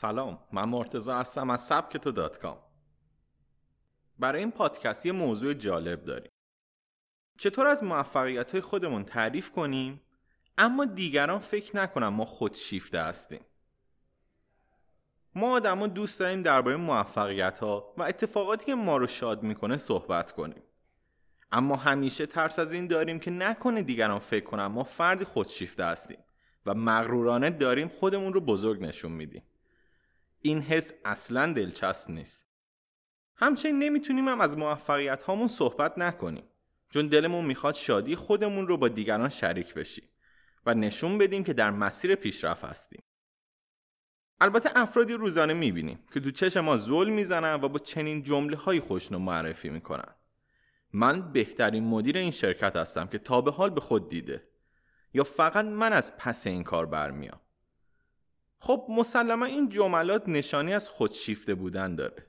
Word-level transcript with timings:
سلام 0.00 0.38
من 0.52 0.64
مرتزا 0.64 1.18
هستم 1.18 1.50
از 1.50 1.60
سبکتو 1.60 2.12
دات 2.12 2.38
کام. 2.38 2.58
برای 4.18 4.42
این 4.42 4.50
پادکست 4.50 5.06
یه 5.06 5.12
موضوع 5.12 5.54
جالب 5.54 6.04
داریم. 6.04 6.30
چطور 7.38 7.66
از 7.66 7.84
موفقیت 7.84 8.52
های 8.52 8.60
خودمون 8.60 9.04
تعریف 9.04 9.50
کنیم؟ 9.50 10.00
اما 10.58 10.84
دیگران 10.84 11.38
فکر 11.38 11.76
نکنم 11.76 12.08
ما 12.08 12.24
خودشیفته 12.24 13.00
هستیم. 13.00 13.40
ما 15.34 15.52
آدما 15.52 15.86
دوست 15.86 16.20
داریم 16.20 16.42
درباره 16.42 16.76
موفقیت 16.76 17.58
ها 17.58 17.94
و 17.96 18.02
اتفاقاتی 18.02 18.66
که 18.66 18.74
ما 18.74 18.96
رو 18.96 19.06
شاد 19.06 19.42
می‌کنه 19.42 19.76
صحبت 19.76 20.32
کنیم. 20.32 20.62
اما 21.52 21.76
همیشه 21.76 22.26
ترس 22.26 22.58
از 22.58 22.72
این 22.72 22.86
داریم 22.86 23.18
که 23.18 23.30
نکنه 23.30 23.82
دیگران 23.82 24.18
فکر 24.18 24.44
کنم 24.44 24.66
ما 24.66 24.84
فردی 24.84 25.24
خودشیفته 25.24 25.84
هستیم 25.84 26.18
و 26.66 26.74
مغرورانه 26.74 27.50
داریم 27.50 27.88
خودمون 27.88 28.32
رو 28.32 28.40
بزرگ 28.40 28.82
نشون 28.82 29.12
میدیم. 29.12 29.42
این 30.42 30.60
حس 30.60 30.92
اصلا 31.04 31.52
دلچسب 31.52 32.10
نیست. 32.10 32.48
همچنین 33.36 33.78
نمی‌تونیم 33.78 34.28
هم 34.28 34.40
از 34.40 34.58
موفقیت 34.58 35.22
هامون 35.22 35.48
صحبت 35.48 35.98
نکنیم 35.98 36.44
چون 36.90 37.06
دلمون 37.06 37.44
می‌خواد 37.44 37.74
شادی 37.74 38.16
خودمون 38.16 38.68
رو 38.68 38.76
با 38.76 38.88
دیگران 38.88 39.28
شریک 39.28 39.74
بشیم 39.74 40.08
و 40.66 40.74
نشون 40.74 41.18
بدیم 41.18 41.44
که 41.44 41.52
در 41.52 41.70
مسیر 41.70 42.14
پیشرفت 42.14 42.64
هستیم. 42.64 43.02
البته 44.40 44.70
افرادی 44.74 45.12
روزانه 45.12 45.54
می‌بینیم 45.54 45.98
که 46.14 46.20
تو 46.20 46.30
چش 46.30 46.56
ما 46.56 46.76
زل 46.76 47.08
می‌زنن 47.08 47.54
و 47.54 47.68
با 47.68 47.78
چنین 47.78 48.22
جمله 48.22 48.56
های 48.56 48.80
خوشنو 48.80 49.18
معرفی 49.18 49.68
می‌کنن. 49.68 50.14
من 50.92 51.32
بهترین 51.32 51.84
مدیر 51.84 52.18
این 52.18 52.30
شرکت 52.30 52.76
هستم 52.76 53.06
که 53.06 53.18
تا 53.18 53.40
به 53.40 53.50
حال 53.50 53.70
به 53.70 53.80
خود 53.80 54.08
دیده 54.08 54.48
یا 55.14 55.24
فقط 55.24 55.64
من 55.64 55.92
از 55.92 56.16
پس 56.16 56.46
این 56.46 56.64
کار 56.64 56.86
برمیام. 56.86 57.40
خب 58.60 58.86
مسلما 58.88 59.46
این 59.46 59.68
جملات 59.68 60.28
نشانی 60.28 60.74
از 60.74 60.88
خودشیفته 60.88 61.54
بودن 61.54 61.94
داره. 61.94 62.26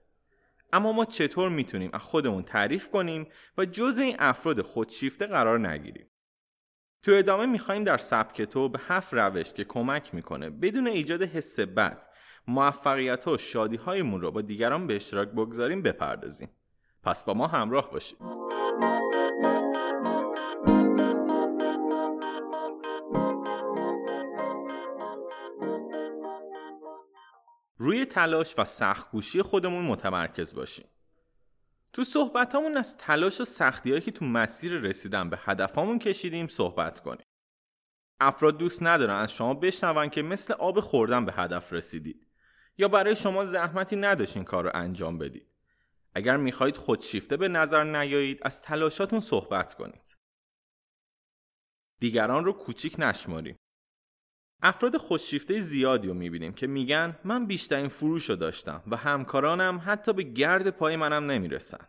اما 0.73 0.91
ما 0.91 1.05
چطور 1.05 1.49
می‌تونیم 1.49 1.89
از 1.93 2.01
خودمون 2.01 2.43
تعریف 2.43 2.89
کنیم 2.89 3.27
و 3.57 3.65
جز 3.65 3.99
این 3.99 4.15
افراد 4.19 4.61
خودشیفته 4.61 5.25
قرار 5.25 5.67
نگیریم؟ 5.67 6.07
تو 7.03 7.11
ادامه 7.13 7.45
می‌خوایم 7.45 7.83
در 7.83 7.97
سبک 7.97 8.41
تو 8.41 8.69
به 8.69 8.79
هفت 8.87 9.13
روش 9.13 9.53
که 9.53 9.63
کمک 9.63 10.15
می‌کنه 10.15 10.49
بدون 10.49 10.87
ایجاد 10.87 11.21
حس 11.21 11.59
بد 11.59 12.07
موفقیت 12.47 13.27
و 13.27 13.37
شادی 13.37 13.75
هایمون 13.75 14.21
رو 14.21 14.31
با 14.31 14.41
دیگران 14.41 14.87
به 14.87 14.95
اشتراک 14.95 15.29
بگذاریم 15.29 15.81
بپردازیم. 15.81 16.49
پس 17.03 17.23
با 17.23 17.33
ما 17.33 17.47
همراه 17.47 17.91
باشید. 17.91 18.17
روی 27.81 28.05
تلاش 28.05 28.55
و 28.57 28.65
سختگوشی 28.65 29.41
خودمون 29.41 29.85
متمرکز 29.85 30.55
باشیم. 30.55 30.87
تو 31.93 32.03
صحبتامون 32.03 32.77
از 32.77 32.97
تلاش 32.97 33.41
و 33.41 33.43
سختی 33.43 34.01
که 34.01 34.11
تو 34.11 34.25
مسیر 34.25 34.73
رسیدن 34.73 35.29
به 35.29 35.39
هدفامون 35.41 35.99
کشیدیم 35.99 36.47
صحبت 36.47 36.99
کنیم. 36.99 37.25
افراد 38.19 38.57
دوست 38.57 38.83
ندارن 38.83 39.15
از 39.15 39.33
شما 39.33 39.53
بشنون 39.53 40.09
که 40.09 40.21
مثل 40.21 40.53
آب 40.53 40.79
خوردن 40.79 41.25
به 41.25 41.31
هدف 41.31 41.73
رسیدید 41.73 42.27
یا 42.77 42.87
برای 42.87 43.15
شما 43.15 43.45
زحمتی 43.45 43.95
نداشت 43.95 44.35
این 44.35 44.45
کار 44.45 44.63
رو 44.63 44.71
انجام 44.73 45.17
بدید. 45.17 45.47
اگر 46.15 46.37
می‌خواهید 46.37 46.77
خودشیفته 46.77 47.37
به 47.37 47.47
نظر 47.47 47.83
نیایید 47.83 48.39
از 48.41 48.61
تلاشاتون 48.61 49.19
صحبت 49.19 49.73
کنید. 49.73 50.17
دیگران 51.99 52.45
رو 52.45 52.53
کوچیک 52.53 52.95
نشماریم. 52.99 53.57
افراد 54.61 54.97
خوششیفته 54.97 55.59
زیادی 55.59 56.07
رو 56.07 56.13
می‌بینیم 56.13 56.53
که 56.53 56.67
میگن 56.67 57.19
من 57.23 57.45
بیشترین 57.45 57.87
فروش 57.87 58.29
رو 58.29 58.35
داشتم 58.35 58.83
و 58.87 58.95
همکارانم 58.95 59.81
حتی 59.85 60.13
به 60.13 60.23
گرد 60.23 60.69
پای 60.69 60.95
منم 60.95 61.31
نمی‌رسن. 61.31 61.87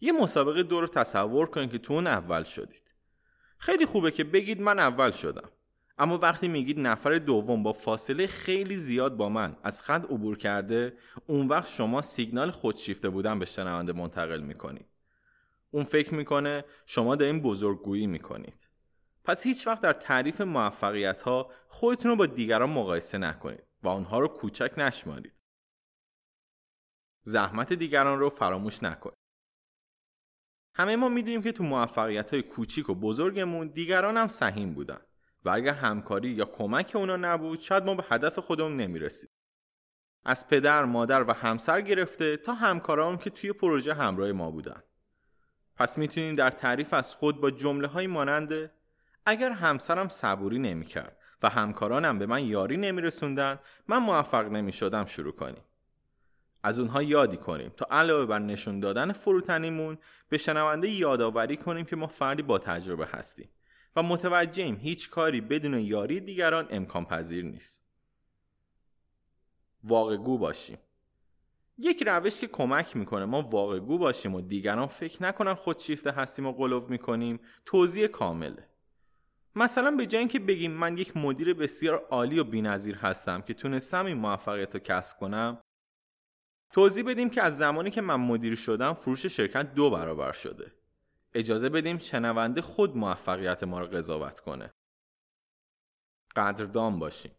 یه 0.00 0.12
مسابقه 0.12 0.62
دور 0.62 0.80
رو 0.80 0.88
تصور 0.88 1.46
کنید 1.46 1.70
که 1.70 1.78
تو 1.78 1.94
اون 1.94 2.06
اول 2.06 2.42
شدید. 2.42 2.94
خیلی 3.58 3.86
خوبه 3.86 4.10
که 4.10 4.24
بگید 4.24 4.60
من 4.60 4.78
اول 4.78 5.10
شدم. 5.10 5.48
اما 5.98 6.18
وقتی 6.18 6.48
میگید 6.48 6.80
نفر 6.80 7.18
دوم 7.18 7.62
با 7.62 7.72
فاصله 7.72 8.26
خیلی 8.26 8.76
زیاد 8.76 9.16
با 9.16 9.28
من 9.28 9.56
از 9.62 9.82
خط 9.82 10.04
عبور 10.04 10.38
کرده 10.38 10.96
اون 11.26 11.48
وقت 11.48 11.68
شما 11.68 12.02
سیگنال 12.02 12.50
خودشیفته 12.50 13.08
بودن 13.08 13.38
به 13.38 13.44
شنونده 13.44 13.92
منتقل 13.92 14.40
می‌کنید. 14.40 14.86
اون 15.70 15.84
فکر 15.84 16.14
می‌کنه 16.14 16.64
شما 16.86 17.16
دارین 17.16 17.40
بزرگگویی 17.40 18.06
می‌کنید. 18.06 18.68
پس 19.24 19.42
هیچ 19.42 19.66
وقت 19.66 19.80
در 19.80 19.92
تعریف 19.92 20.40
موفقیت 20.40 21.22
ها 21.22 21.50
خودتون 21.68 22.10
رو 22.10 22.16
با 22.16 22.26
دیگران 22.26 22.70
مقایسه 22.70 23.18
نکنید 23.18 23.64
و 23.82 23.88
آنها 23.88 24.18
رو 24.18 24.28
کوچک 24.28 24.74
نشمارید. 24.76 25.42
زحمت 27.22 27.72
دیگران 27.72 28.18
رو 28.18 28.30
فراموش 28.30 28.82
نکنید. 28.82 29.18
همه 30.74 30.96
ما 30.96 31.08
می‌دونیم 31.08 31.42
که 31.42 31.52
تو 31.52 31.64
موفقیت 31.64 32.30
های 32.30 32.42
کوچیک 32.42 32.90
و 32.90 32.94
بزرگمون 32.94 33.68
دیگران 33.68 34.16
هم 34.16 34.28
سهیم 34.28 34.74
بودن 34.74 35.00
و 35.44 35.50
اگر 35.50 35.72
همکاری 35.72 36.28
یا 36.28 36.44
کمک 36.44 36.92
اونا 36.94 37.16
نبود 37.16 37.60
شاید 37.60 37.84
ما 37.84 37.94
به 37.94 38.04
هدف 38.08 38.38
خودمون 38.38 38.76
نمی‌رسید. 38.76 39.30
از 40.24 40.48
پدر، 40.48 40.84
مادر 40.84 41.22
و 41.22 41.32
همسر 41.32 41.80
گرفته 41.80 42.36
تا 42.36 42.54
همکاران 42.54 43.18
که 43.18 43.30
توی 43.30 43.52
پروژه 43.52 43.94
همراه 43.94 44.32
ما 44.32 44.50
بودن. 44.50 44.82
پس 45.76 45.98
می‌تونیم 45.98 46.34
در 46.34 46.50
تعریف 46.50 46.94
از 46.94 47.14
خود 47.14 47.40
با 47.40 47.50
جمله 47.50 47.88
های 47.88 48.06
مانند 48.06 48.70
اگر 49.26 49.50
همسرم 49.50 50.08
صبوری 50.08 50.58
نمی‌کرد 50.58 51.16
و 51.42 51.48
همکارانم 51.48 52.18
به 52.18 52.26
من 52.26 52.44
یاری 52.44 52.76
نمیرسوندن 52.76 53.58
من 53.88 53.98
موفق 53.98 54.44
نمی‌شدم 54.44 55.04
شروع 55.04 55.32
کنیم. 55.32 55.62
از 56.62 56.78
اونها 56.80 57.02
یادی 57.02 57.36
کنیم 57.36 57.72
تا 57.76 57.86
علاوه 57.90 58.26
بر 58.26 58.38
نشون 58.38 58.80
دادن 58.80 59.12
فروتنیمون 59.12 59.98
به 60.28 60.38
شنونده 60.38 60.88
یادآوری 60.88 61.56
کنیم 61.56 61.84
که 61.84 61.96
ما 61.96 62.06
فردی 62.06 62.42
با 62.42 62.58
تجربه 62.58 63.06
هستیم 63.06 63.48
و 63.96 64.02
متوجهیم 64.02 64.76
هیچ 64.76 65.10
کاری 65.10 65.40
بدون 65.40 65.74
یاری 65.74 66.20
دیگران 66.20 66.66
امکان 66.70 67.04
پذیر 67.04 67.44
نیست. 67.44 67.84
واقعگو 69.84 70.38
باشیم. 70.38 70.78
یک 71.78 72.02
روش 72.06 72.40
که 72.40 72.46
کمک 72.46 72.96
می‌کنه 72.96 73.24
ما 73.24 73.42
واقعگو 73.42 73.98
باشیم 73.98 74.34
و 74.34 74.40
دیگران 74.40 74.86
فکر 74.86 75.22
نکنن 75.22 75.54
خودشیفته 75.54 76.10
هستیم 76.10 76.46
و 76.46 76.52
قلوف 76.52 76.90
می‌کنیم 76.90 77.40
توضیح 77.64 78.06
کامله. 78.06 78.68
مثلا 79.56 79.90
به 79.90 80.06
جای 80.06 80.18
اینکه 80.18 80.38
بگیم 80.38 80.72
من 80.72 80.98
یک 80.98 81.16
مدیر 81.16 81.54
بسیار 81.54 82.06
عالی 82.10 82.38
و 82.38 82.44
بینظیر 82.44 82.96
هستم 82.96 83.40
که 83.40 83.54
تونستم 83.54 84.06
این 84.06 84.16
موفقیت 84.16 84.74
رو 84.74 84.80
کسب 84.80 85.18
کنم 85.18 85.60
توضیح 86.72 87.04
بدیم 87.04 87.30
که 87.30 87.42
از 87.42 87.58
زمانی 87.58 87.90
که 87.90 88.00
من 88.00 88.14
مدیر 88.14 88.54
شدم 88.54 88.92
فروش 88.92 89.26
شرکت 89.26 89.74
دو 89.74 89.90
برابر 89.90 90.32
شده. 90.32 90.72
اجازه 91.34 91.68
بدیم 91.68 91.98
شنونده 91.98 92.62
خود 92.62 92.96
موفقیت 92.96 93.64
ما 93.64 93.80
رو 93.80 93.86
قضاوت 93.86 94.40
کنه. 94.40 94.72
قدردان 96.36 96.98
باشیم. 96.98 97.32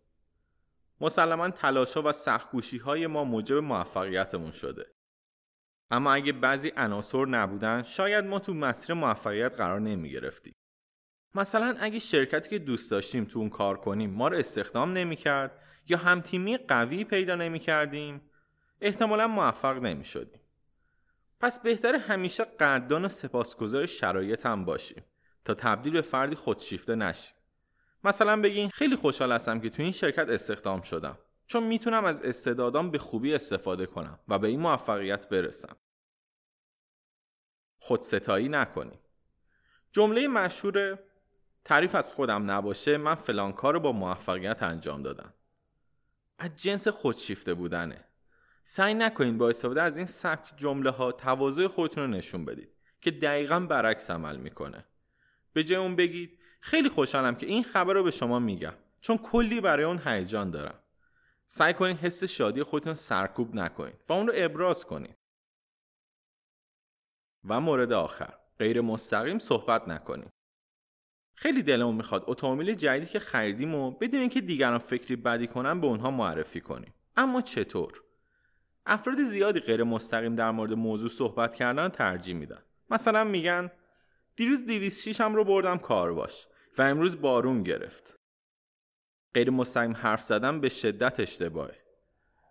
مسلما 1.02 1.50
تلاشا 1.50 2.02
و 2.02 2.12
سختگوشی 2.12 2.78
های 2.78 3.08
ما 3.08 3.24
موجب 3.24 3.58
موفقیتمون 3.58 4.52
شده. 4.52 4.92
اما 5.92 6.14
اگه 6.14 6.32
بعضی 6.32 6.72
عناصر 6.76 7.26
نبودن 7.26 7.84
شاید 7.84 8.26
ما 8.26 8.40
تو 8.40 8.53
مسیر 8.53 8.96
موفقیت 8.96 9.56
قرار 9.56 9.80
نمی 9.80 10.09
گرفتیم 10.09 10.53
مثلا 11.35 11.75
اگه 11.79 12.00
شرکتی 12.00 12.50
که 12.50 12.59
دوست 12.59 12.91
داشتیم 12.91 13.25
تو 13.25 13.40
اون 13.40 13.50
کار 13.50 13.78
کنیم 13.78 14.09
ما 14.09 14.28
رو 14.28 14.38
استخدام 14.38 14.94
نمی‌کرد 14.94 15.59
یا 15.88 15.97
همتیمی 15.97 16.57
قوی 16.57 17.03
پیدا 17.03 17.35
نمی 17.35 17.59
کردیم 17.59 18.22
احتمالا 18.81 19.28
موفق 19.28 19.78
نمی 19.78 20.03
شدیم. 20.03 20.41
پس 21.40 21.59
بهتر 21.59 21.96
همیشه 21.96 22.44
قدردان 22.44 23.06
و 23.06 23.09
سپاسگزار 23.09 23.85
شرایط 23.85 24.46
هم 24.46 24.66
باشیم 24.66 25.03
تا 25.46 25.53
تبدیل 25.53 25.94
به 25.94 26.01
فردی 26.01 26.35
خودشیفته 26.35 26.96
نشیم. 26.96 27.35
مثلا 28.03 28.41
بگین 28.41 28.69
خیلی 28.69 28.96
خوشحال 28.96 29.31
هستم 29.31 29.59
که 29.59 29.69
تو 29.69 29.84
این 29.84 29.91
شرکت 29.91 30.29
استخدام 30.29 30.81
شدم 30.81 31.17
چون 31.46 31.63
می‌تونم 31.63 32.06
از 32.06 32.22
استعدادام 32.22 32.91
به 32.91 32.97
خوبی 32.97 33.34
استفاده 33.34 33.85
کنم 33.85 34.20
و 34.28 34.40
به 34.40 34.47
این 34.47 34.59
موفقیت 34.59 35.29
برسم. 35.29 35.76
خودستایی 37.78 38.49
نکنیم. 38.49 38.99
جمله 39.91 40.28
مشهور 40.28 40.99
تعریف 41.66 41.96
از 41.96 42.14
خودم 42.14 42.52
نباشه 42.52 42.97
من 42.97 43.16
فلان 43.16 43.53
کار 43.53 43.73
رو 43.73 43.79
با 43.79 43.91
موفقیت 43.91 44.64
انجام 44.64 45.03
دادم. 45.03 45.34
از 46.40 46.56
جنس 46.56 46.88
خودشیفته 46.88 47.53
بودنه. 47.53 48.06
سعی 48.64 48.94
نکنید 48.94 49.38
با 49.38 49.50
استفاده 49.50 49.82
از 49.82 49.97
این 49.97 50.06
سبک 50.06 50.53
جمله 50.58 50.90
ها 50.90 51.12
تواضع 51.12 51.67
خودتون 51.67 52.03
رو 52.03 52.09
نشون 52.09 52.46
بدید 52.46 52.70
که 53.02 53.12
دقیقا 53.12 53.59
برعکس 53.59 54.12
عمل 54.12 54.38
می‌کنه. 54.38 54.85
به 55.53 55.64
جای 55.64 55.79
اون 55.79 55.96
بگید 55.96 56.40
خیلی 56.59 56.90
خوشحالم 56.90 57.35
که 57.35 57.46
این 57.46 57.64
خبر 57.64 57.94
رو 57.94 58.03
به 58.03 58.11
شما 58.11 58.40
میگم 58.40 58.73
چون 59.02 59.18
کلی 59.18 59.61
برای 59.61 59.85
اون 59.85 60.02
هیجان 60.06 60.52
دارم. 60.52 60.79
سعی 61.46 61.73
کنید 61.73 61.97
حس 61.97 62.23
شادی 62.23 62.64
خودتون 62.64 62.94
سرکوب 62.94 63.56
نکنید 63.56 64.03
و 64.09 64.14
اون 64.14 64.28
رو 64.28 64.34
ابراز 64.35 64.85
کنید 64.85 65.18
و 67.46 67.59
مورد 67.59 67.91
آخر 67.91 68.34
غیر 68.59 68.82
مستقیم 68.82 69.40
صحبت 69.40 69.88
نکنید 69.88 70.34
خیلی 71.35 71.64
دلمون 71.64 71.96
می‌خواد 71.96 72.23
اتومبیل 72.28 72.73
جدیدی 72.73 73.05
که 73.05 73.20
خریدیم 73.20 73.76
و 73.76 73.91
بدون 73.91 74.20
اینکه 74.20 74.41
دیگران 74.41 74.78
فکری 74.78 75.16
بدی 75.16 75.47
کنن 75.47 75.82
به 75.82 75.87
اونها 75.87 76.11
معرفی 76.11 76.61
کنیم. 76.61 76.93
اما 77.17 77.41
چطور؟ 77.41 78.02
افراد 78.85 79.22
زیادی 79.22 79.59
غیر 79.59 79.84
مستقیم 79.84 80.35
در 80.35 80.52
مورد 80.52 80.73
موضوع 80.73 81.09
صحبت 81.09 81.55
کردن 81.55 81.90
ترجیح 81.90 82.35
میدن. 82.35 82.64
مثلا 82.90 83.23
میگن 83.23 83.72
دیروز 84.35 84.66
206 84.66 85.22
هم 85.22 85.35
رو 85.35 85.43
بردم 85.43 85.78
کار 85.78 86.14
باش 86.14 86.47
و 86.78 86.82
امروز 86.82 87.22
بارون 87.22 87.64
گرفت. 87.64 88.20
غیر 89.34 89.49
مستقیم 89.49 89.93
حرف 89.93 90.23
زدن 90.23 90.61
به 90.61 90.70
شدت 90.70 91.20
اشتباهه. 91.20 91.78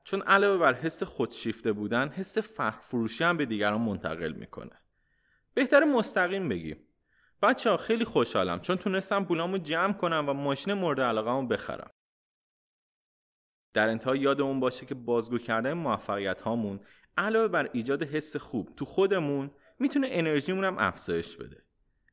چون 0.04 0.22
علاوه 0.22 0.58
بر 0.58 0.75
حس 0.75 1.02
خودشیفته 1.02 1.72
بودن 1.72 2.08
حس 2.08 2.38
فرق 2.38 2.82
فروشی 2.82 3.25
هم 3.25 3.36
به 3.36 3.46
دیگران 3.46 3.81
منتقل 3.81 4.32
می‌کنه. 4.32 4.81
بهتر 5.54 5.84
مستقیم 5.84 6.48
بگیم. 6.48 6.76
بچه 7.44 7.70
ها 7.70 7.76
خیلی 7.76 8.05
خوشحالم 8.05 8.61
چون 8.61 8.76
تونستم 8.76 9.25
پولامو 9.25 9.58
جمع 9.58 9.93
کنم 9.93 10.25
و 10.29 10.32
ماشین 10.32 10.75
مورد 10.75 11.00
علاقه 11.00 11.46
بخرم. 11.46 11.91
در 13.73 13.88
انتها 13.88 14.17
یادمون 14.17 14.61
باشه 14.61 14.87
که 14.87 14.94
بازگو 14.94 15.38
کردن 15.38 15.73
موفقیت 15.73 16.43
هامون 16.43 16.81
علاوه 17.17 17.49
بر 17.49 17.70
ایجاد 17.73 18.02
حس 18.02 18.37
خوب 18.37 18.76
تو 18.76 18.85
خودمون 18.85 19.50
می‌تونه 19.79 20.08
انرژیمون 20.11 20.64
هم 20.64 20.79
افزایش 20.79 21.37
بده. 21.37 21.64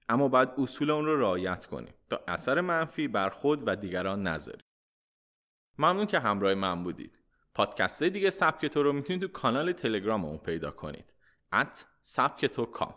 اما 0.10 0.28
باید 0.28 0.50
اصول 0.58 0.92
اون 0.92 1.06
رو 1.06 1.20
رعایت 1.20 1.66
کنیم 1.66 1.94
تا 2.10 2.24
اثر 2.28 2.62
منفی 2.62 3.08
بر 3.08 3.30
خود 3.30 3.64
و 3.66 3.76
دیگران 3.76 4.28
نذاریم. 4.28 4.66
ممنون 5.78 6.06
که 6.06 6.20
همراه 6.20 6.54
من 6.54 6.84
بودید. 6.84 7.20
پادکست 7.54 8.04
دیگه 8.04 8.30
سبک 8.30 8.66
تو 8.66 8.84
رو 8.84 8.94
می‌تونید 8.94 9.22
تو 9.22 9.28
کانال 9.28 9.72
تلگرام 9.72 10.26
اون 10.26 10.38
پیدا 10.38 10.72
کنید. 10.72 11.14
at 11.56 11.80
سبک 12.02 12.46
کام. 12.46 12.90